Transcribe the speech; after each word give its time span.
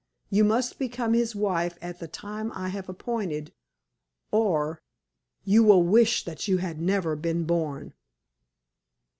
You 0.31 0.43
must 0.43 0.79
become 0.79 1.13
his 1.13 1.35
wife 1.35 1.77
at 1.79 1.99
the 1.99 2.07
time 2.07 2.51
I 2.55 2.69
have 2.69 2.89
appointed, 2.89 3.53
or 4.31 4.81
you 5.43 5.63
will 5.63 5.83
wish 5.83 6.25
that 6.25 6.47
you 6.47 6.57
had 6.57 6.81
never 6.81 7.15
been 7.15 7.43
born!" 7.43 7.93